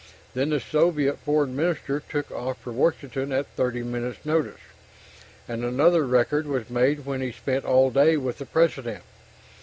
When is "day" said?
7.91-8.17